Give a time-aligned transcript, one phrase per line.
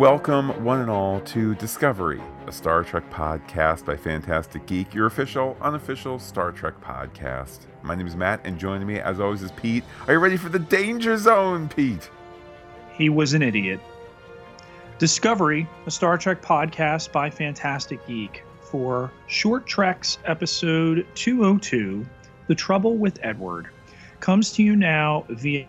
[0.00, 5.58] Welcome, one and all, to Discovery, a Star Trek podcast by Fantastic Geek, your official,
[5.60, 7.66] unofficial Star Trek podcast.
[7.82, 9.84] My name is Matt, and joining me, as always, is Pete.
[10.06, 12.08] Are you ready for the danger zone, Pete?
[12.94, 13.78] He was an idiot.
[14.96, 22.06] Discovery, a Star Trek podcast by Fantastic Geek, for Short Treks episode 202
[22.46, 23.68] The Trouble with Edward,
[24.20, 25.66] comes to you now via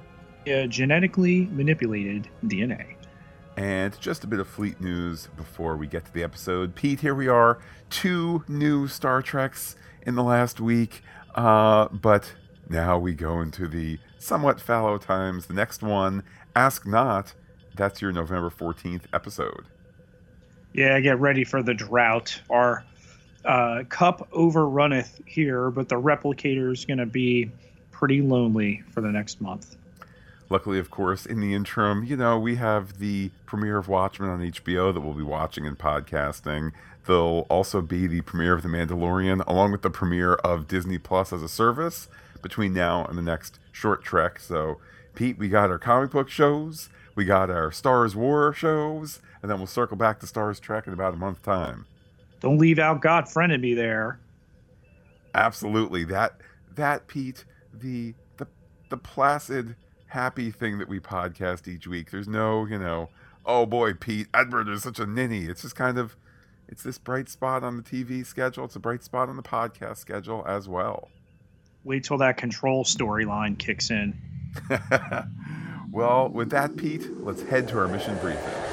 [0.70, 2.95] genetically manipulated DNA.
[3.58, 6.76] And just a bit of fleet news before we get to the episode.
[6.76, 7.59] Pete, here we are.
[7.90, 11.02] Two new Star Treks in the last week.
[11.36, 12.34] Uh, but
[12.70, 15.48] now we go into the somewhat fallow times.
[15.48, 16.23] The next one,
[16.56, 17.34] Ask Not.
[17.76, 19.66] That's your November 14th episode.
[20.73, 22.40] Yeah, get ready for the drought.
[22.50, 22.86] Our
[23.44, 27.52] uh, cup overrunneth here, but the replicator is going to be
[27.92, 29.75] pretty lonely for the next month.
[30.52, 34.41] Luckily, of course, in the interim, you know, we have the premiere of Watchmen on
[34.41, 36.73] HBO that we'll be watching and podcasting.
[37.07, 41.31] There'll also be the premiere of The Mandalorian, along with the premiere of Disney Plus
[41.31, 42.09] as a service
[42.41, 44.41] between now and the next short trek.
[44.41, 44.79] So,
[45.16, 49.57] Pete, we got our comic book shows, we got our Stars War shows, and then
[49.57, 51.85] we'll circle back to Stars Trek in about a month's time.
[52.41, 54.19] Don't leave out God Friended Me there.
[55.33, 56.03] Absolutely.
[56.03, 56.41] That
[56.75, 58.47] that Pete, the the
[58.89, 59.77] the placid
[60.12, 62.12] happy thing that we podcast each week.
[62.12, 63.09] There's no, you know,
[63.45, 65.45] oh boy, Pete Edward is such a ninny.
[65.45, 66.18] It's just kind of,
[66.68, 68.66] it's this bright spot on the TV schedule.
[68.66, 71.08] It's a bright spot on the podcast schedule as well.
[71.86, 74.14] Wait till that control storyline kicks in.
[75.92, 78.70] well, with that, Pete, let's head to our mission briefing.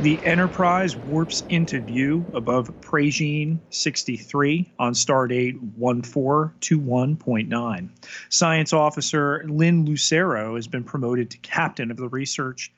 [0.00, 7.90] The Enterprise warps into view above Pragine 63 on stardate 1421.9.
[8.28, 12.72] Science officer Lynn Lucero has been promoted to captain of the research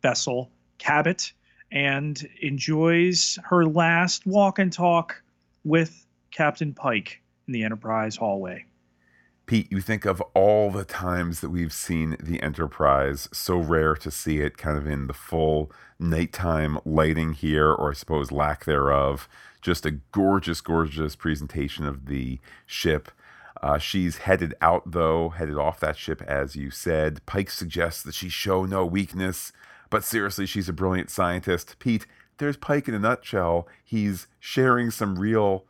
[0.00, 1.30] vessel Cabot
[1.70, 5.22] and enjoys her last walk and talk
[5.64, 8.64] with Captain Pike in the Enterprise hallway.
[9.46, 14.10] Pete, you think of all the times that we've seen the Enterprise, so rare to
[14.10, 19.28] see it kind of in the full nighttime lighting here, or I suppose lack thereof.
[19.60, 23.10] Just a gorgeous, gorgeous presentation of the ship.
[23.62, 27.24] Uh, she's headed out, though, headed off that ship, as you said.
[27.26, 29.52] Pike suggests that she show no weakness,
[29.90, 31.78] but seriously, she's a brilliant scientist.
[31.78, 32.06] Pete,
[32.38, 33.68] there's Pike in a nutshell.
[33.84, 35.64] He's sharing some real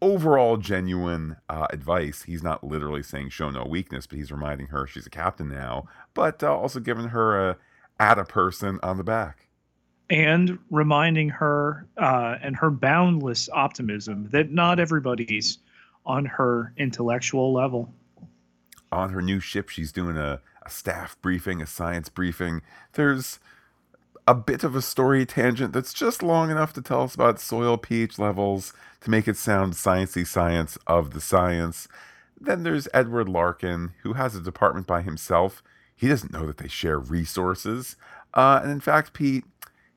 [0.00, 2.22] overall genuine uh, advice.
[2.22, 5.86] He's not literally saying show no weakness, but he's reminding her she's a captain now,
[6.14, 7.56] but uh, also giving her a
[8.00, 9.48] at a person on the back.
[10.10, 15.58] And reminding her uh, and her boundless optimism that not everybody's
[16.06, 17.92] on her intellectual level.
[18.90, 22.62] On her new ship, she's doing a, a staff briefing, a science briefing.
[22.94, 23.38] There's
[24.28, 27.78] a bit of a story tangent that's just long enough to tell us about soil
[27.78, 31.88] pH levels to make it sound sciencey science of the science.
[32.38, 35.62] Then there's Edward Larkin, who has a department by himself.
[35.96, 37.96] He doesn't know that they share resources.
[38.34, 39.44] Uh, and in fact, Pete,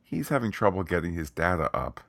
[0.01, 1.99] he's having trouble getting his data up.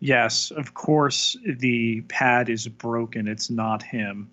[0.00, 3.28] Yes, of course, the pad is broken.
[3.28, 4.30] It's not him.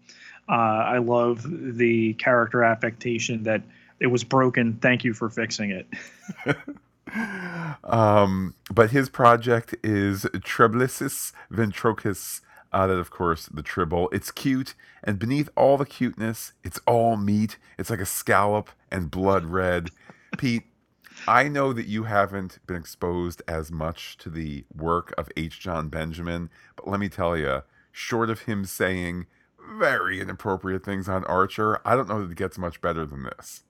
[0.48, 1.46] Uh, I love
[1.78, 3.64] the character affectation that
[4.00, 4.76] it was broken.
[4.82, 5.88] Thank you for fixing it.
[7.84, 12.42] um, but his project is Treblissus ventrochus.
[12.72, 14.10] Uh, that, of course, the tribble.
[14.12, 17.58] It's cute, and beneath all the cuteness, it's all meat.
[17.80, 19.90] It's like a scallop and blood red.
[20.38, 20.66] Pete,
[21.28, 25.60] I know that you haven't been exposed as much to the work of H.
[25.60, 29.26] Jon Benjamin, but let me tell you, short of him saying
[29.78, 33.64] very inappropriate things on Archer, I don't know that it gets much better than this.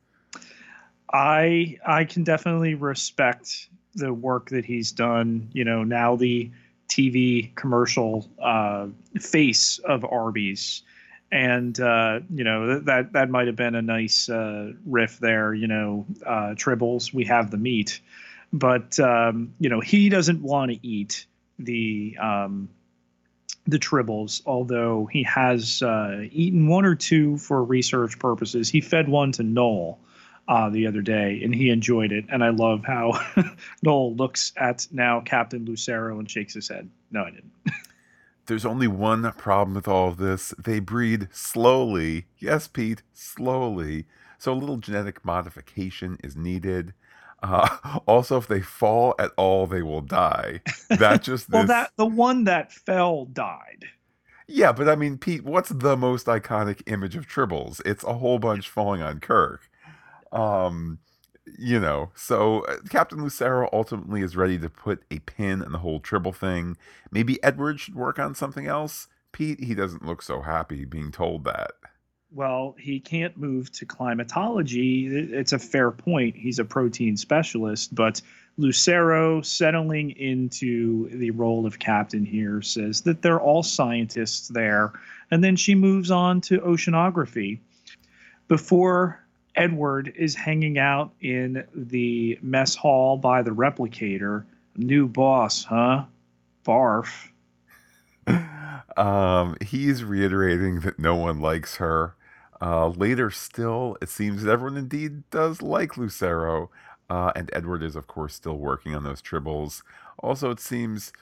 [1.11, 5.49] I I can definitely respect the work that he's done.
[5.53, 6.51] You know, now the
[6.87, 8.87] TV commercial uh,
[9.19, 10.83] face of Arby's,
[11.31, 15.53] and uh, you know that that might have been a nice uh, riff there.
[15.53, 18.01] You know, uh, tribbles, we have the meat,
[18.53, 21.25] but um, you know he doesn't want to eat
[21.57, 22.69] the um,
[23.65, 28.69] the tribbles, although he has uh, eaten one or two for research purposes.
[28.69, 29.99] He fed one to Noel
[30.49, 32.25] uh, the other day, and he enjoyed it.
[32.29, 33.13] And I love how
[33.83, 36.89] Noel looks at now Captain Lucero and shakes his head.
[37.11, 37.51] No, I didn't.
[38.47, 40.55] There's only one problem with all of this.
[40.57, 42.25] They breed slowly.
[42.39, 44.07] Yes, Pete, slowly.
[44.39, 46.95] So a little genetic modification is needed.
[47.43, 50.61] Uh, also, if they fall at all, they will die.
[50.89, 51.69] That just well, this...
[51.69, 53.85] that the one that fell died.
[54.47, 57.81] Yeah, but I mean, Pete, what's the most iconic image of Tribbles?
[57.85, 59.68] It's a whole bunch falling on Kirk.
[60.31, 60.99] Um,
[61.57, 65.79] you know, so uh, Captain Lucero ultimately is ready to put a pin in the
[65.79, 66.77] whole Tribble thing.
[67.11, 69.07] Maybe Edward should work on something else.
[69.31, 71.71] Pete, he doesn't look so happy being told that.
[72.31, 75.07] Well, he can't move to climatology.
[75.07, 76.35] It's a fair point.
[76.35, 78.21] He's a protein specialist, but
[78.57, 84.93] Lucero, settling into the role of captain here, says that they're all scientists there.
[85.31, 87.59] And then she moves on to oceanography.
[88.47, 89.23] Before
[89.55, 94.45] Edward is hanging out in the mess hall by the replicator.
[94.75, 96.05] New boss, huh?
[96.65, 97.29] Barf.
[98.97, 102.15] Um, he's reiterating that no one likes her.
[102.61, 106.69] Uh, later still, it seems that everyone indeed does like Lucero.
[107.09, 109.81] Uh, and Edward is, of course, still working on those tribbles.
[110.21, 111.13] Also, it seems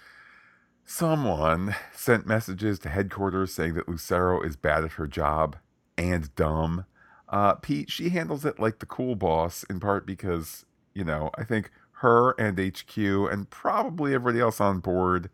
[0.85, 5.56] someone sent messages to headquarters saying that Lucero is bad at her job
[5.97, 6.85] and dumb.
[7.29, 11.44] Uh, Pete, she handles it like the cool boss, in part because, you know, I
[11.44, 15.29] think her and HQ and probably everybody else on board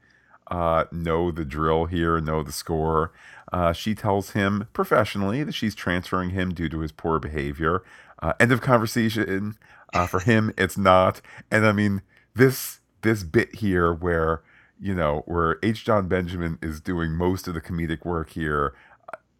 [0.47, 3.11] uh, know the drill here, know the score.
[3.51, 7.83] Uh, she tells him professionally that she's transferring him due to his poor behavior.
[8.21, 9.55] Uh, end of conversation.
[9.93, 11.21] Uh, for him, it's not.
[11.51, 12.01] And I mean,
[12.35, 14.41] this this bit here where
[14.81, 15.85] you know where H.
[15.85, 18.73] Jon Benjamin is doing most of the comedic work here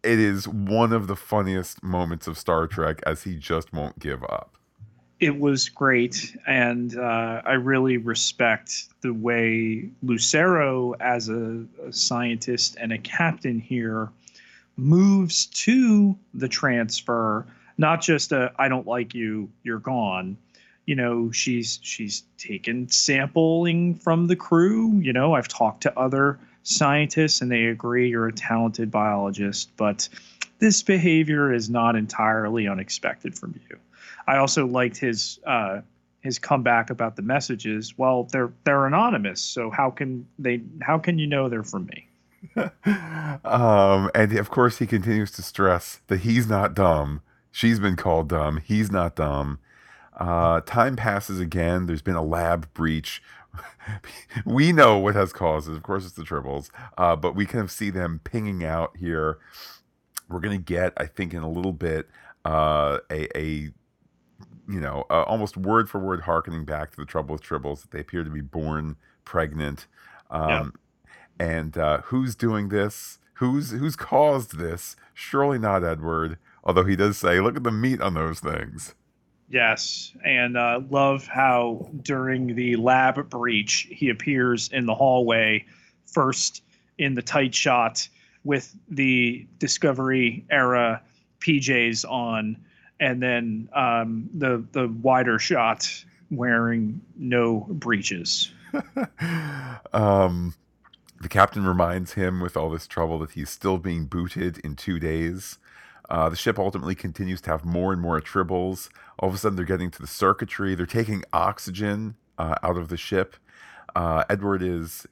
[0.04, 4.22] it is one of the funniest moments of Star Trek as he just won't give
[4.24, 4.56] up.
[5.20, 12.76] It was great, and uh, I really respect the way Lucero, as a, a scientist
[12.78, 14.10] and a captain here,
[14.76, 17.46] moves to the transfer.
[17.78, 20.36] Not just a "I don't like you, you're gone."
[20.84, 24.98] You know, she's she's taken sampling from the crew.
[24.98, 30.08] You know, I've talked to other scientists and they agree you're a talented biologist, but
[30.58, 33.78] this behavior is not entirely unexpected from you.
[34.26, 35.82] I also liked his uh,
[36.20, 37.96] his comeback about the messages.
[37.96, 40.62] Well, they're they're anonymous, so how can they?
[40.80, 42.08] How can you know they're from me?
[43.44, 47.20] um, and of course, he continues to stress that he's not dumb.
[47.52, 48.60] She's been called dumb.
[48.64, 49.58] He's not dumb.
[50.16, 51.86] Uh, time passes again.
[51.86, 53.22] There's been a lab breach
[54.44, 55.76] we know what has caused it.
[55.76, 59.38] Of course, it's the tribbles, uh, but we kind of see them pinging out here.
[60.28, 62.08] We're going to get, I think, in a little bit,
[62.44, 63.70] uh, a, a
[64.68, 67.90] you know, uh, almost word for word harkening back to the trouble with tribbles that
[67.90, 69.86] they appear to be born pregnant.
[70.30, 71.46] Um, yeah.
[71.46, 73.18] And uh, who's doing this?
[73.34, 74.96] Who's who's caused this?
[75.12, 76.38] Surely not Edward.
[76.62, 78.94] Although he does say, "Look at the meat on those things."
[79.48, 85.66] Yes, and uh, love how during the lab breach he appears in the hallway,
[86.06, 86.62] first
[86.98, 88.08] in the tight shot
[88.44, 91.02] with the Discovery era
[91.40, 92.56] PJs on,
[93.00, 95.88] and then um, the the wider shot
[96.30, 98.50] wearing no breeches.
[99.92, 100.54] um,
[101.20, 104.98] the captain reminds him with all this trouble that he's still being booted in two
[104.98, 105.58] days.
[106.10, 108.88] Uh, the ship ultimately continues to have more and more tribbles.
[109.18, 110.74] All of a sudden, they're getting to the circuitry.
[110.74, 113.36] They're taking oxygen uh, out of the ship.
[113.94, 115.06] Uh, Edward is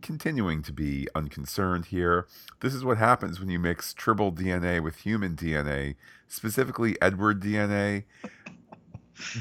[0.00, 2.26] continuing to be unconcerned here.
[2.60, 5.96] This is what happens when you mix tribble DNA with human DNA,
[6.28, 8.04] specifically Edward DNA.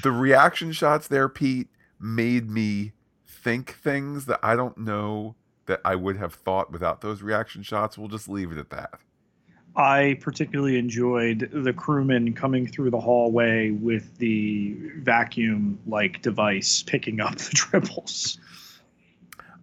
[0.02, 1.68] The reaction shots there, Pete,
[2.00, 2.94] made me
[3.28, 5.36] think things that I don't know
[5.66, 7.98] that I would have thought without those reaction shots.
[7.98, 9.00] We'll just leave it at that.
[9.76, 17.20] I particularly enjoyed the crewman coming through the hallway with the vacuum like device picking
[17.20, 18.38] up the tribbles.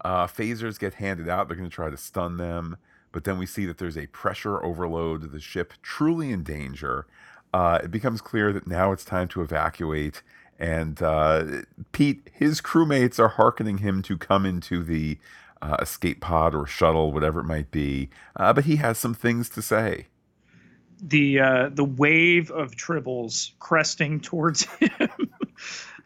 [0.05, 1.49] Uh, phasers get handed out.
[1.49, 2.77] They're going to try to stun them.
[3.13, 5.33] But then we see that there's a pressure overload.
[5.33, 7.07] The ship truly in danger.
[7.55, 10.23] Uh, it becomes clear that now it's time to evacuate.
[10.59, 11.45] And uh,
[11.93, 15.19] Pete, his crewmates are hearkening him to come into the
[15.63, 18.11] uh, escape pod or shuttle, whatever it might be.
[18.37, 20.07] Uh, but he has some things to say.
[21.01, 25.31] The uh, the wave of tribbles cresting towards him.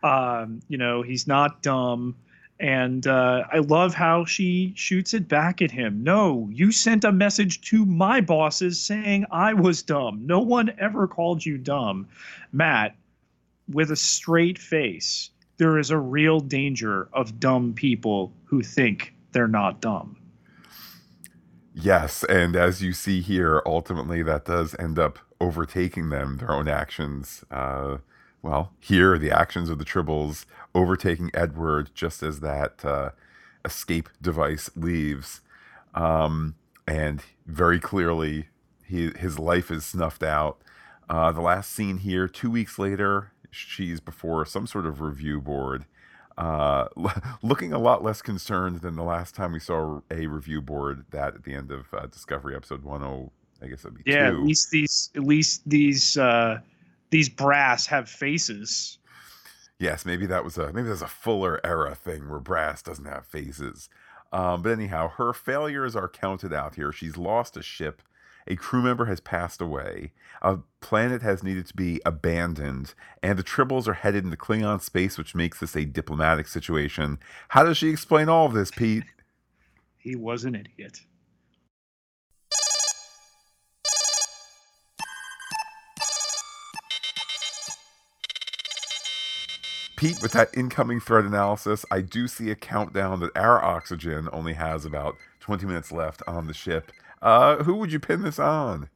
[0.03, 2.17] um, you know, he's not dumb.
[2.59, 6.03] And uh, I love how she shoots it back at him.
[6.03, 10.23] No, you sent a message to my bosses saying I was dumb.
[10.25, 12.09] No one ever called you dumb.
[12.53, 12.97] Matt,
[13.69, 19.47] with a straight face, there is a real danger of dumb people who think they're
[19.47, 20.17] not dumb.
[21.75, 26.69] Yes, and as you see here, ultimately that does end up overtaking them, their own
[26.69, 27.45] actions.
[27.51, 27.99] Uh,
[28.41, 33.11] well, here, the actions of the Tribbles overtaking Edward just as that uh,
[33.63, 35.43] escape device leaves.
[35.95, 36.55] Um,
[36.89, 38.49] and very clearly,
[38.87, 40.63] he, his life is snuffed out.
[41.11, 45.85] Uh, the last scene here, two weeks later, she's before some sort of review board,
[46.39, 46.89] uh,
[47.43, 51.05] looking a lot less concerned than the last time we saw a review board.
[51.11, 54.31] That at the end of uh, Discovery episode one oh, I guess it'd be yeah.
[54.31, 54.37] two.
[54.37, 56.61] At least these, at least these, uh,
[57.11, 58.99] these brass have faces.
[59.79, 63.27] Yes, maybe that was a maybe that's a Fuller era thing where brass doesn't have
[63.27, 63.89] faces.
[64.33, 66.93] Um, but anyhow, her failures are counted out here.
[66.93, 68.03] She's lost a ship
[68.47, 70.13] a crew member has passed away,
[70.43, 75.19] a planet has needed to be abandoned, and the Tribbles are headed into Klingon space,
[75.19, 77.19] which makes this a diplomatic situation.
[77.49, 79.05] How does she explain all of this, Pete?
[79.99, 81.01] He was an idiot.
[89.97, 94.53] Pete, with that incoming threat analysis, I do see a countdown that our oxygen only
[94.53, 96.93] has about 20 minutes left on the ship.
[97.23, 98.89] Uh, who would you pin this on?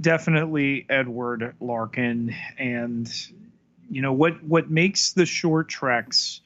[0.00, 3.12] Definitely Edward Larkin, and
[3.90, 6.40] you know what what makes the short treks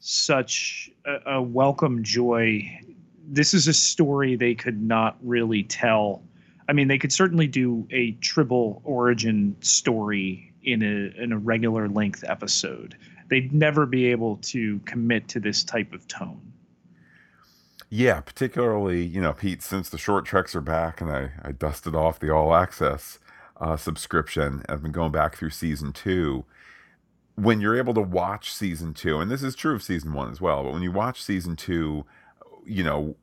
[0.00, 2.80] such a, a welcome joy.
[3.26, 6.22] This is a story they could not really tell.
[6.68, 11.88] I mean, they could certainly do a Tribble origin story in a in a regular
[11.88, 12.96] length episode.
[13.28, 16.40] They'd never be able to commit to this type of tone.
[17.90, 21.94] Yeah, particularly, you know, Pete, since the short treks are back and I, I dusted
[21.94, 23.18] off the all access
[23.60, 26.44] uh, subscription, I've been going back through season two.
[27.34, 30.40] When you're able to watch season two, and this is true of season one as
[30.40, 32.04] well, but when you watch season two,
[32.66, 33.16] you know,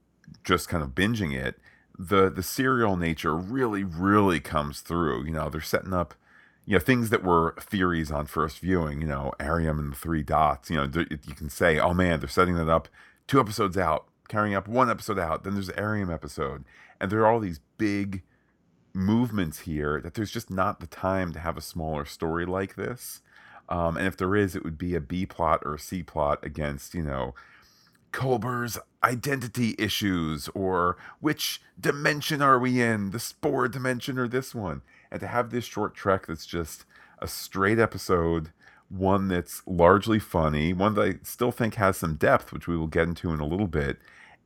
[0.44, 1.60] just kind of binging it,
[1.98, 5.26] the the serial nature really, really comes through.
[5.26, 6.16] You know, they're setting up,
[6.66, 9.02] you know, things that were theories on first viewing.
[9.02, 10.70] You know, Airiam and the three dots.
[10.70, 12.88] You know, you can say, oh man, they're setting that up
[13.28, 15.44] two episodes out carrying up one episode out.
[15.44, 16.64] Then there's the Airiam episode,
[17.00, 18.24] and there are all these big
[18.94, 23.22] movements here that there's just not the time to have a smaller story like this.
[23.68, 26.40] Um, and if there is, it would be a B plot or a C plot
[26.44, 27.34] against, you know,
[28.12, 34.82] Culber's identity issues or which dimension are we in, the spore dimension or this one.
[35.12, 36.86] And to have this short trek that's just
[37.20, 38.52] a straight episode
[38.90, 42.88] one that's largely funny, one that I still think has some depth, which we will
[42.88, 43.98] get into in a little bit.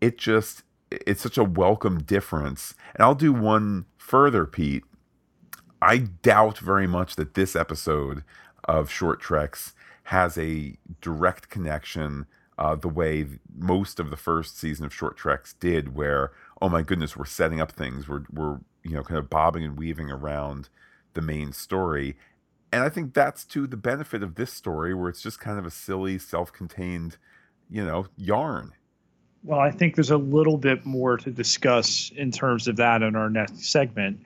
[0.02, 2.74] It just it's such a welcome difference.
[2.96, 4.84] And I'll do one further, Pete.
[5.82, 8.24] I doubt very much that this episode
[8.66, 12.26] of Short Treks has a direct connection
[12.58, 16.32] uh, the way most of the first season of Short Treks did, where
[16.62, 19.78] oh my goodness, we're setting up things, we're we're you know kind of bobbing and
[19.78, 20.70] weaving around
[21.14, 22.18] the main story,
[22.72, 25.66] and I think that's to the benefit of this story, where it's just kind of
[25.66, 27.18] a silly, self-contained,
[27.70, 28.74] you know, yarn.
[29.44, 33.16] Well, I think there's a little bit more to discuss in terms of that in
[33.16, 34.22] our next segment.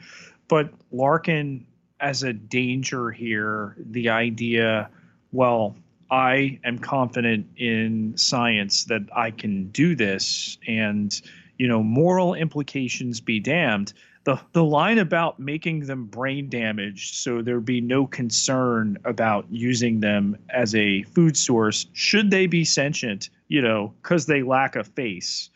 [0.48, 1.66] But Larkin
[2.00, 4.90] as a danger here, the idea,
[5.32, 5.76] well,
[6.12, 11.20] I am confident in science that I can do this and
[11.58, 13.94] you know moral implications be damned
[14.26, 20.00] the the line about making them brain damaged so there'd be no concern about using
[20.00, 24.84] them as a food source should they be sentient you know because they lack a
[24.84, 25.50] face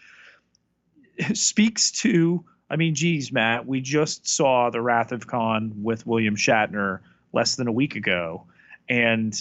[1.33, 6.35] speaks to i mean geez matt we just saw the wrath of khan with william
[6.35, 6.99] shatner
[7.33, 8.45] less than a week ago.
[8.89, 9.33] And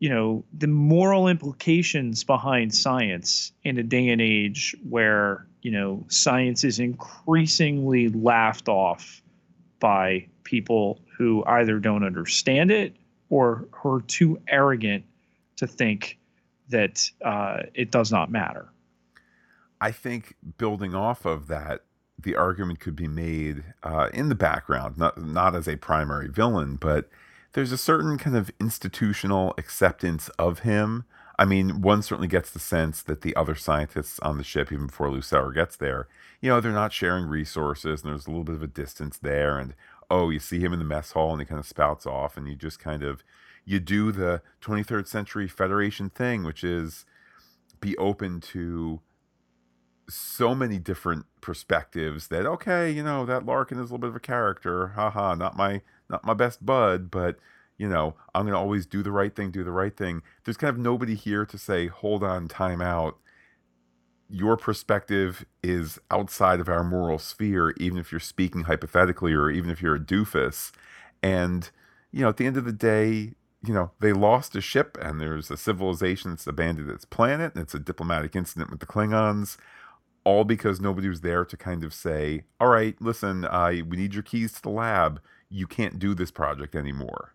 [0.00, 6.04] you know the moral implications behind science in a day and age where you know,
[6.08, 9.22] science is increasingly laughed off
[9.80, 12.94] by people who either don't understand it
[13.30, 15.04] or who are too arrogant
[15.56, 16.18] to think
[16.68, 18.68] that uh, it does not matter.
[19.80, 21.80] I think building off of that,
[22.18, 26.76] the argument could be made uh, in the background, not not as a primary villain,
[26.76, 27.08] but
[27.54, 31.04] there's a certain kind of institutional acceptance of him
[31.38, 34.86] I mean, one certainly gets the sense that the other scientists on the ship, even
[34.86, 36.06] before Lucero gets there,
[36.40, 39.58] you know, they're not sharing resources and there's a little bit of a distance there.
[39.58, 39.74] And
[40.10, 42.46] oh, you see him in the mess hall and he kind of spouts off and
[42.46, 43.24] you just kind of
[43.64, 47.04] you do the 23rd century Federation thing, which is
[47.80, 49.00] be open to
[50.08, 54.16] so many different perspectives that okay, you know, that Larkin is a little bit of
[54.16, 54.88] a character.
[54.88, 57.38] Haha, not my not my best bud, but
[57.84, 60.22] you know, I'm going to always do the right thing, do the right thing.
[60.42, 63.18] There's kind of nobody here to say, hold on, time out.
[64.30, 69.68] Your perspective is outside of our moral sphere, even if you're speaking hypothetically or even
[69.68, 70.72] if you're a doofus.
[71.22, 71.68] And,
[72.10, 75.20] you know, at the end of the day, you know, they lost a ship and
[75.20, 79.58] there's a civilization that's abandoned its planet and it's a diplomatic incident with the Klingons,
[80.24, 84.14] all because nobody was there to kind of say, all right, listen, uh, we need
[84.14, 85.20] your keys to the lab.
[85.50, 87.33] You can't do this project anymore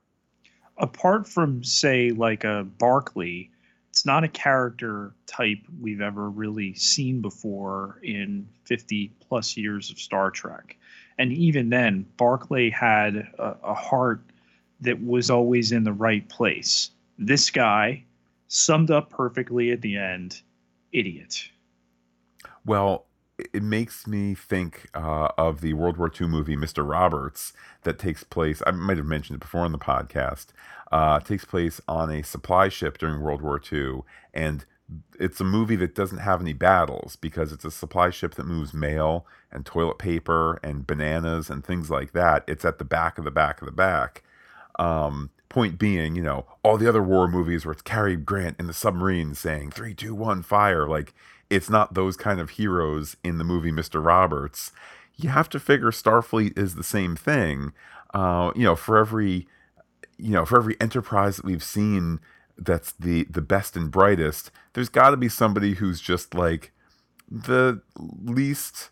[0.79, 3.49] apart from say like a Barclay,
[3.89, 9.99] it's not a character type we've ever really seen before in 50 plus years of
[9.99, 10.77] Star Trek.
[11.17, 14.21] And even then, Barclay had a, a heart
[14.81, 16.91] that was always in the right place.
[17.17, 18.03] This guy
[18.47, 20.41] summed up perfectly at the end
[20.93, 21.49] idiot.
[22.65, 23.05] Well,
[23.53, 26.87] it makes me think uh, of the World War II movie Mr.
[26.87, 27.53] Roberts
[27.83, 28.61] that takes place.
[28.65, 30.47] I might have mentioned it before on the podcast.
[30.91, 34.01] Uh, takes place on a supply ship during World War II,
[34.33, 34.65] and
[35.19, 38.73] it's a movie that doesn't have any battles because it's a supply ship that moves
[38.73, 42.43] mail and toilet paper and bananas and things like that.
[42.47, 44.23] It's at the back of the back of the back.
[44.79, 48.67] Um, point being, you know, all the other war movies where it's Cary Grant in
[48.67, 51.13] the submarine saying three, two, one, fire, like
[51.49, 54.03] it's not those kind of heroes in the movie Mr.
[54.03, 54.71] Roberts.
[55.15, 57.73] You have to figure Starfleet is the same thing.
[58.13, 59.47] Uh, you know, for every
[60.17, 62.19] you know, for every enterprise that we've seen
[62.57, 66.71] that's the the best and brightest, there's got to be somebody who's just like
[67.29, 68.89] the least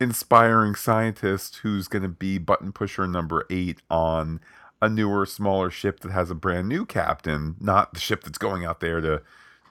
[0.00, 4.40] inspiring scientist who's going to be button pusher number 8 on
[4.82, 8.64] a newer smaller ship that has a brand new captain, not the ship that's going
[8.64, 9.22] out there to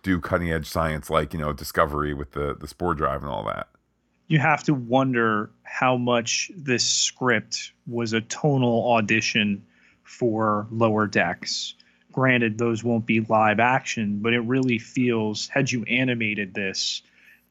[0.03, 3.43] do cutting edge science like you know discovery with the the spore drive and all
[3.45, 3.69] that?
[4.27, 9.65] You have to wonder how much this script was a tonal audition
[10.03, 11.73] for lower decks.
[12.11, 17.01] Granted those won't be live action but it really feels had you animated this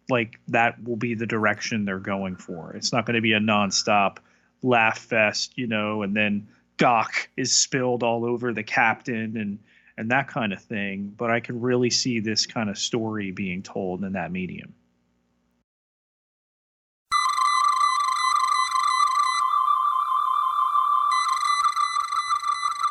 [0.08, 2.72] like that will be the direction they're going for.
[2.74, 4.18] It's not going to be a nonstop
[4.62, 6.46] laugh fest you know and then
[6.78, 9.58] gok is spilled all over the captain and
[9.96, 11.12] and that kind of thing.
[11.16, 14.74] But I can really see this kind of story being told in that medium.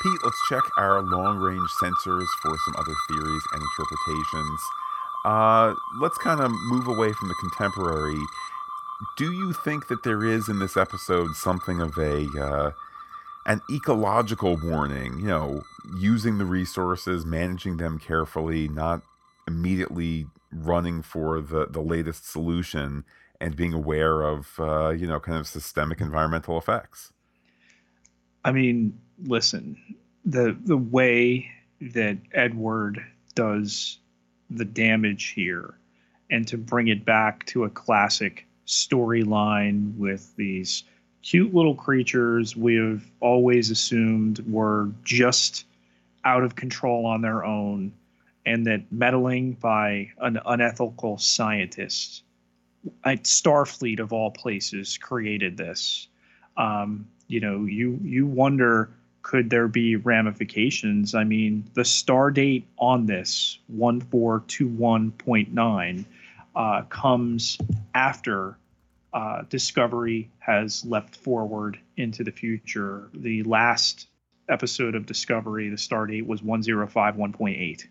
[0.02, 4.62] Pete, let's check our long range sensors for some other theories and interpretations.
[5.23, 8.19] Uh, let's kind of move away from the contemporary.
[9.15, 12.71] Do you think that there is in this episode something of a uh,
[13.45, 15.63] an ecological warning, you know,
[15.99, 19.01] using the resources, managing them carefully, not
[19.47, 23.04] immediately running for the, the latest solution
[23.39, 27.12] and being aware of, uh, you know, kind of systemic environmental effects.
[28.43, 29.77] I mean, listen,
[30.25, 31.49] the the way
[31.80, 33.97] that Edward does
[34.49, 35.75] the damage here
[36.30, 40.84] and to bring it back to a classic storyline with these
[41.21, 45.65] cute little creatures we have always assumed were just
[46.23, 47.93] out of control on their own,
[48.45, 52.23] and that meddling by an unethical scientist,
[53.03, 56.07] at Starfleet of all places, created this.
[56.57, 58.89] Um, you know, you you wonder
[59.21, 61.13] could there be ramifications?
[61.13, 66.05] I mean, the star date on this one four two one point nine
[66.55, 67.57] uh, comes
[67.93, 68.57] after
[69.13, 73.10] uh, Discovery has leapt forward into the future.
[73.13, 74.08] The last
[74.50, 77.88] episode of Discovery, the stardate was 105.1.8.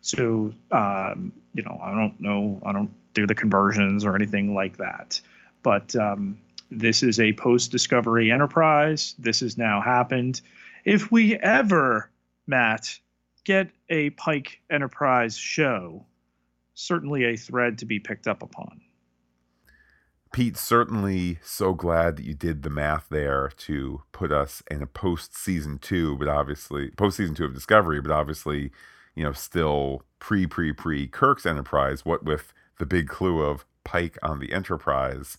[0.00, 4.78] So, um, you know, I don't know, I don't do the conversions or anything like
[4.78, 5.20] that.
[5.62, 6.38] But um,
[6.70, 9.14] this is a post Discovery Enterprise.
[9.18, 10.40] This has now happened.
[10.84, 12.10] If we ever,
[12.46, 12.98] Matt,
[13.44, 16.04] get a Pike Enterprise show,
[16.74, 18.80] certainly a thread to be picked up upon.
[20.32, 24.86] Pete, certainly so glad that you did the math there to put us in a
[24.86, 28.70] post season two, but obviously post season two of Discovery, but obviously,
[29.14, 32.04] you know, still pre pre pre Kirk's Enterprise.
[32.04, 35.38] What with the big clue of Pike on the Enterprise.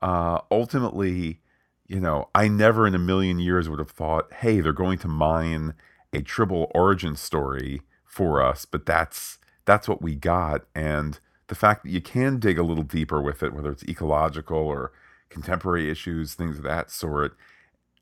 [0.00, 1.40] Uh, ultimately,
[1.86, 5.08] you know, I never in a million years would have thought, hey, they're going to
[5.08, 5.74] mine
[6.12, 11.82] a Tribble origin story for us, but that's that's what we got, and the fact
[11.82, 14.92] that you can dig a little deeper with it, whether it's ecological or
[15.30, 17.36] contemporary issues, things of that sort.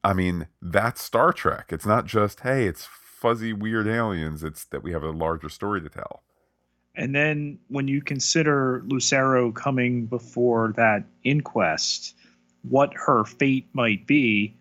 [0.05, 1.71] I mean, that's Star Trek.
[1.71, 4.45] It's not just, hey, it's fuzzy, weird aliens.
[4.45, 6.23] It's that we have a larger story to tell.
[6.95, 12.17] And then when you consider Lucero coming before that inquest,
[12.69, 14.55] what her fate might be,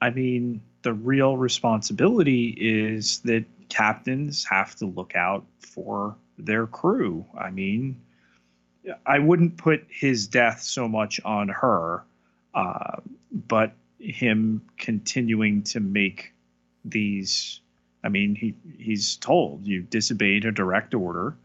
[0.00, 7.26] I mean, the real responsibility is that captains have to look out for their crew.
[7.38, 8.00] I mean,
[9.06, 12.02] I wouldn't put his death so much on her,
[12.54, 12.96] uh,
[13.30, 16.32] but him continuing to make
[16.84, 17.60] these.
[18.04, 21.36] I mean, he he's told you disobeyed a direct order,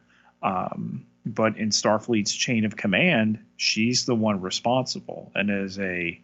[0.41, 6.19] um, but in Starfleet's chain of command, she's the one responsible, and as a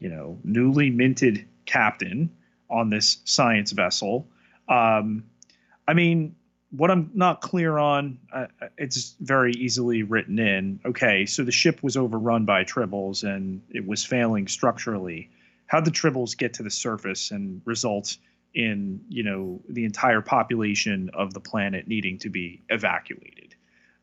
[0.00, 2.30] you know newly minted captain
[2.68, 4.26] on this science vessel,
[4.68, 5.24] Um,
[5.86, 6.34] I mean,
[6.76, 10.80] what I'm not clear on, uh, it's very easily written in.
[10.84, 15.30] Okay, so the ship was overrun by tribbles and it was failing structurally.
[15.66, 18.16] How the tribbles get to the surface and result
[18.54, 23.54] in you know the entire population of the planet needing to be evacuated?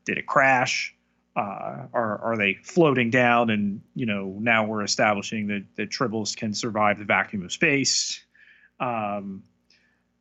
[0.05, 0.95] Did it crash?
[1.35, 3.49] Uh, are are they floating down?
[3.49, 8.23] And you know now we're establishing that that tribbles can survive the vacuum of space.
[8.79, 9.43] Um,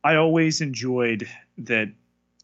[0.03, 1.27] I always enjoyed
[1.59, 1.89] that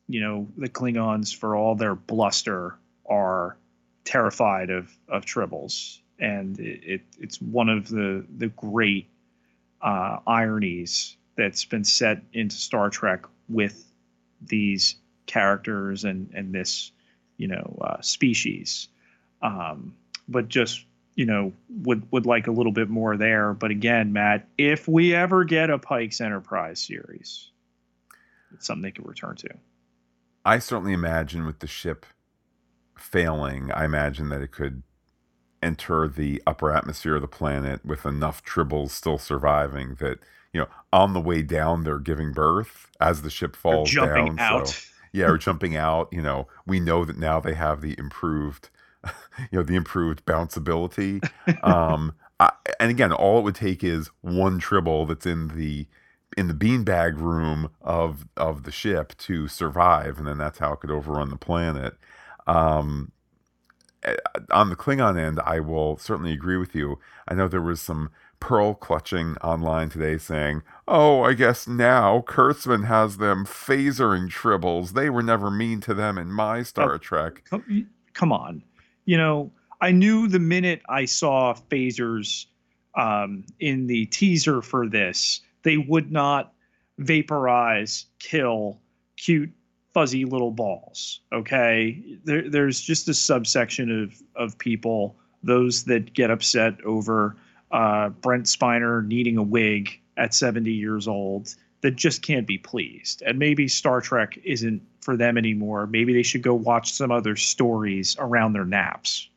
[0.10, 2.76] you know the Klingons for all their bluster
[3.08, 3.56] are
[4.04, 9.08] terrified of of tribbles, and it, it it's one of the the great
[9.82, 13.86] uh, ironies that's been set into Star Trek with
[14.42, 14.96] these
[15.28, 16.92] characters and and this
[17.38, 18.88] you know uh, species.
[19.44, 19.96] Um,
[20.28, 23.54] but just you know would would like a little bit more there.
[23.54, 27.52] But again, Matt, if we ever get a Pike's Enterprise series,
[28.56, 29.50] it's something they could return to.
[30.46, 32.06] I certainly imagine with the ship
[32.98, 34.84] failing, I imagine that it could
[35.62, 40.20] enter the upper atmosphere of the planet with enough tribbles still surviving that
[40.54, 44.40] you know on the way down they're giving birth as the ship falls down.
[44.40, 44.68] Out.
[44.70, 46.10] So yeah, or jumping out.
[46.12, 48.70] You know, we know that now they have the improved,
[49.52, 51.24] you know, the improved bounceability.
[51.64, 55.88] um, I, and again, all it would take is one tribble that's in the
[56.38, 60.80] in the beanbag room of of the ship to survive, and then that's how it
[60.80, 61.96] could overrun the planet.
[62.48, 63.12] Um,
[64.04, 64.16] eh,
[64.52, 67.00] on the Klingon end, I will certainly agree with you.
[67.28, 72.86] I know there was some pearl clutching online today saying, "Oh, I guess now Kurtzman
[72.86, 74.94] has them phasering tribbles.
[74.94, 78.64] They were never mean to them in my Star oh, Trek." Come, come on,
[79.06, 82.46] you know, I knew the minute I saw phasers
[82.96, 86.54] um, in the teaser for this they would not
[86.98, 88.80] vaporize, kill
[89.18, 89.52] cute,
[89.94, 91.22] fuzzy little balls.
[91.34, 92.18] Okay.
[92.24, 97.36] There, there's just a subsection of, of people, those that get upset over
[97.72, 103.22] uh, Brent Spiner needing a wig at 70 years old that just can't be pleased.
[103.26, 105.88] And maybe Star Trek isn't for them anymore.
[105.88, 109.30] Maybe they should go watch some other stories around their naps.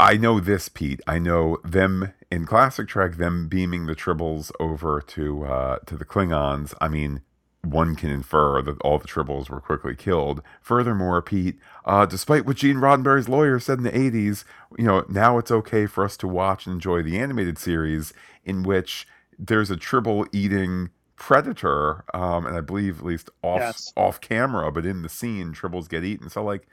[0.00, 1.00] I know this, Pete.
[1.06, 6.04] I know them in classic Trek, them beaming the tribbles over to uh, to the
[6.04, 6.74] Klingons.
[6.80, 7.22] I mean,
[7.62, 10.42] one can infer that all the tribbles were quickly killed.
[10.60, 14.44] Furthermore, Pete, uh, despite what Gene Roddenberry's lawyer said in the '80s,
[14.76, 18.12] you know, now it's okay for us to watch and enjoy the animated series
[18.44, 19.06] in which
[19.38, 23.92] there's a tribble eating predator, um, and I believe at least off yes.
[23.96, 26.28] off camera, but in the scene, tribbles get eaten.
[26.28, 26.66] So, like,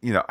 [0.00, 0.24] you know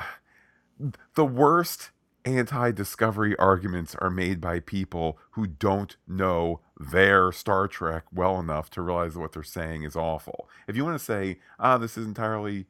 [1.16, 1.92] the worst
[2.26, 8.70] anti discovery arguments are made by people who don't know their Star Trek well enough
[8.72, 10.50] to realize that what they're saying is awful.
[10.68, 12.66] If you want to say, ah, this is entirely,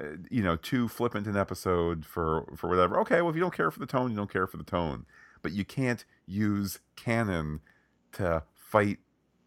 [0.00, 3.54] uh, you know, too flippant an episode for, for whatever, okay, well, if you don't
[3.54, 5.04] care for the tone, you don't care for the tone.
[5.42, 7.60] But you can't use canon
[8.12, 8.98] to fight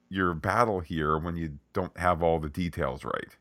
[0.09, 3.37] your battle here when you don't have all the details right.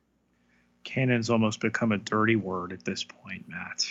[0.85, 3.85] Canon's almost become a dirty word at this point, Matt.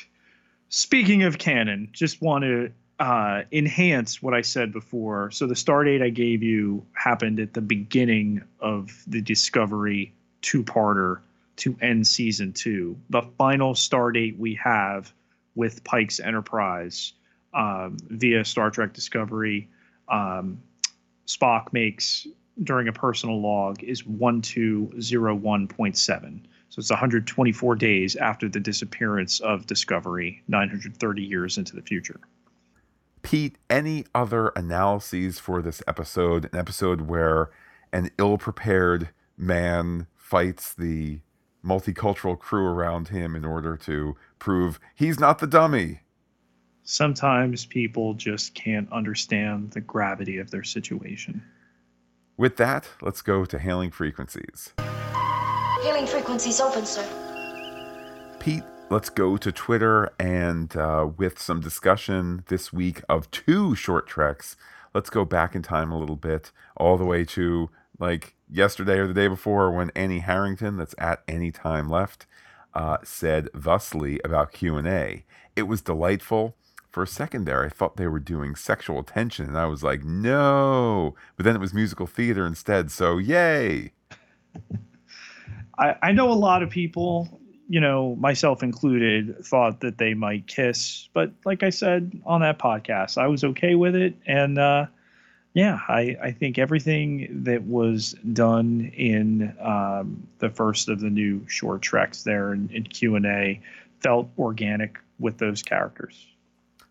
[0.73, 5.29] Speaking of canon, just want to uh, enhance what I said before.
[5.31, 11.19] So the star date I gave you happened at the beginning of the Discovery two-parter
[11.57, 12.97] to end season two.
[13.10, 15.12] The final star date we have
[15.55, 17.12] with Pike's Enterprise
[17.53, 19.67] um, via Star Trek Discovery,
[20.07, 20.57] um,
[21.27, 22.25] Spock makes
[22.63, 26.39] during a personal log is 1201.7.
[26.71, 32.21] So it's 124 days after the disappearance of Discovery, 930 years into the future.
[33.23, 36.45] Pete, any other analyses for this episode?
[36.53, 37.51] An episode where
[37.91, 41.19] an ill prepared man fights the
[41.63, 45.99] multicultural crew around him in order to prove he's not the dummy.
[46.84, 51.43] Sometimes people just can't understand the gravity of their situation.
[52.38, 54.73] With that, let's go to hailing frequencies.
[55.82, 57.04] Hailing frequencies open, sir.
[58.39, 64.06] Pete, let's go to Twitter and uh, with some discussion this week of two short
[64.06, 64.56] treks.
[64.94, 69.08] Let's go back in time a little bit, all the way to like yesterday or
[69.08, 72.28] the day before when Annie Harrington, that's at any time left,
[72.76, 75.26] uh, said thusly about Q and A.
[75.56, 76.56] It was delightful.
[76.91, 80.04] For a second there, I thought they were doing sexual tension, and I was like,
[80.04, 81.15] no.
[81.38, 83.94] But then it was musical theater instead, so yay.
[85.82, 90.48] I, I know a lot of people, you know, myself included, thought that they might
[90.48, 94.86] kiss, but like I said on that podcast, I was okay with it, and uh,
[95.54, 101.46] Yeah, I, I think everything that was done in um, the first of the new
[101.48, 103.60] short treks there in, in Q and A
[104.00, 106.26] felt organic with those characters.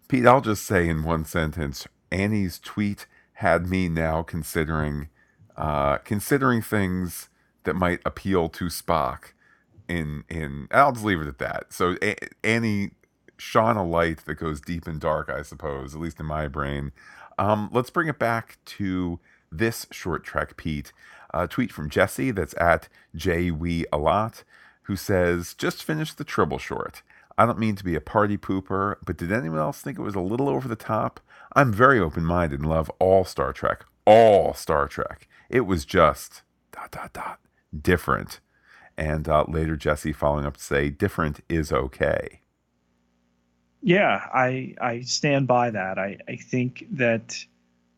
[0.08, 5.08] Pete, I'll just say in one sentence, Annie's tweet had me now considering
[5.56, 7.29] uh, considering things
[7.64, 9.32] that might appeal to Spock.
[9.88, 11.72] In in, I'll just leave it at that.
[11.72, 12.92] So a- Annie
[13.38, 16.92] shone a light that goes deep and dark, I suppose, at least in my brain.
[17.38, 19.18] Um, let's bring it back to
[19.50, 20.92] this short track, Pete.
[21.32, 24.44] A tweet from Jesse that's at JWE a lot,
[24.82, 27.02] who says, Just finished the Tribble short.
[27.38, 30.14] I don't mean to be a party pooper, but did anyone else think it was
[30.14, 31.20] a little over the top?
[31.54, 33.84] I'm very open minded and love all Star Trek.
[34.04, 35.26] All Star Trek.
[35.48, 36.42] It was just
[36.72, 37.40] dot dot dot
[37.78, 38.40] different.
[38.96, 42.40] And uh, later, Jesse following up to say, different is okay.
[43.82, 45.98] Yeah, I I stand by that.
[45.98, 47.42] I, I think that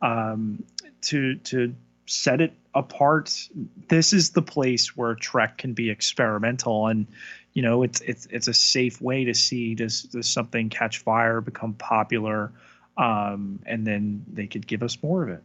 [0.01, 0.63] um,
[1.03, 3.37] to to set it apart,
[3.89, 7.07] this is the place where Trek can be experimental, and
[7.51, 11.41] you know it's it's it's a safe way to see does does something catch fire,
[11.41, 12.51] become popular,
[12.95, 15.43] um, and then they could give us more of it.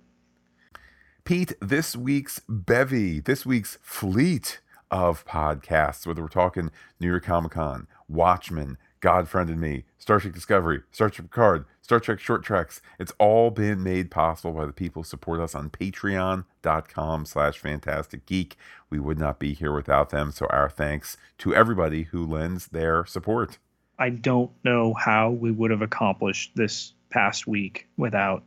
[1.28, 4.60] Pete, this week's bevy, this week's fleet
[4.90, 10.32] of podcasts, whether we're talking New York Comic Con, Watchmen, God Friended Me, Star Trek
[10.32, 12.80] Discovery, Star Trek Picard, Star Trek Short Treks.
[12.98, 18.24] It's all been made possible by the people who support us on patreon.com slash fantastic
[18.24, 18.56] geek.
[18.88, 20.32] We would not be here without them.
[20.32, 23.58] So our thanks to everybody who lends their support.
[23.98, 28.44] I don't know how we would have accomplished this past week without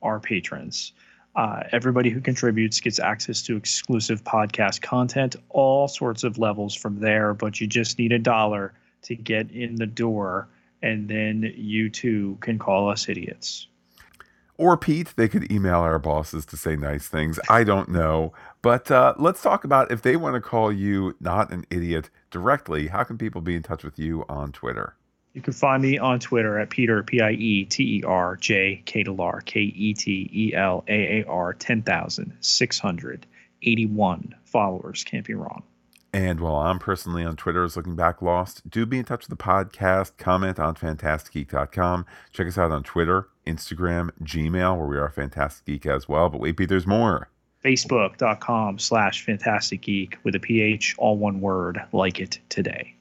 [0.00, 0.92] our patrons.
[1.36, 6.98] Uh, everybody who contributes gets access to exclusive podcast content, all sorts of levels from
[7.00, 10.48] there, but you just need a dollar to get in the door,
[10.82, 13.68] and then you too can call us idiots.
[14.56, 17.40] Or Pete, they could email our bosses to say nice things.
[17.48, 18.34] I don't know.
[18.60, 22.88] But uh, let's talk about if they want to call you not an idiot directly,
[22.88, 24.96] how can people be in touch with you on Twitter?
[25.32, 28.82] You can find me on Twitter at Peter, P I E T E R J
[28.84, 35.04] K L R K E T E L A A R 10,681 followers.
[35.04, 35.62] Can't be wrong.
[36.12, 39.38] And while I'm personally on Twitter as Looking Back Lost, do be in touch with
[39.38, 40.18] the podcast.
[40.18, 42.04] Comment on fantasticgeek.com.
[42.32, 46.28] Check us out on Twitter, Instagram, Gmail, where we are Fantastic Geek as well.
[46.28, 47.28] But wait, Pete, there's more.
[47.64, 52.96] Facebook.com slash Fantastic Geek with a PH, all one word, like it today.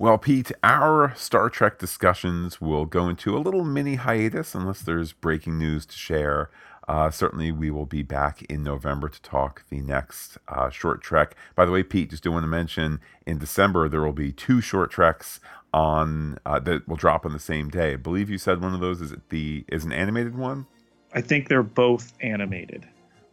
[0.00, 5.12] Well, Pete, our Star Trek discussions will go into a little mini hiatus unless there's
[5.12, 6.50] breaking news to share.
[6.86, 11.34] Uh, certainly, we will be back in November to talk the next uh, short trek.
[11.56, 14.60] By the way, Pete, just do want to mention in December there will be two
[14.60, 15.40] short treks
[15.74, 17.94] on uh, that will drop on the same day.
[17.94, 20.66] I believe you said one of those is it the is an animated one.
[21.12, 22.86] I think they're both animated.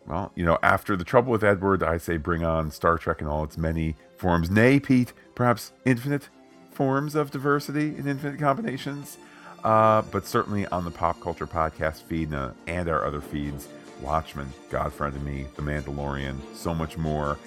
[0.08, 3.28] Well, you know, after the trouble with Edward, I say bring on Star Trek in
[3.28, 4.50] all its many forms.
[4.50, 6.30] Nay, Pete, perhaps infinite
[6.76, 9.18] forms of diversity and infinite combinations.
[9.64, 13.68] Uh, but certainly on the Pop Culture Podcast feed uh, and our other feeds
[14.02, 17.40] Watchmen, God Friended Me, The Mandalorian, so much more.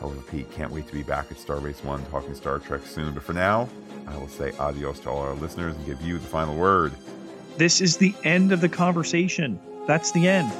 [0.00, 3.12] However, Pete, can't wait to be back at Starbase One talking Star Trek soon.
[3.14, 3.68] But for now,
[4.08, 6.92] I will say adios to all our listeners and give you the final word.
[7.58, 9.60] This is the end of the conversation.
[9.86, 10.50] That's the end.